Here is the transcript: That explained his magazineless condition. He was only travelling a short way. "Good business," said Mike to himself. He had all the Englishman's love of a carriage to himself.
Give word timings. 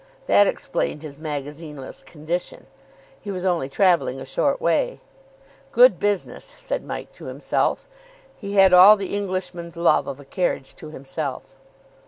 That 0.25 0.47
explained 0.47 1.03
his 1.03 1.19
magazineless 1.19 2.03
condition. 2.03 2.65
He 3.21 3.29
was 3.29 3.45
only 3.45 3.69
travelling 3.69 4.19
a 4.19 4.25
short 4.25 4.59
way. 4.59 4.99
"Good 5.71 5.99
business," 5.99 6.43
said 6.43 6.83
Mike 6.83 7.13
to 7.13 7.25
himself. 7.25 7.87
He 8.35 8.53
had 8.55 8.73
all 8.73 8.95
the 8.97 9.15
Englishman's 9.15 9.77
love 9.77 10.07
of 10.07 10.19
a 10.19 10.25
carriage 10.25 10.73
to 10.77 10.89
himself. 10.89 11.55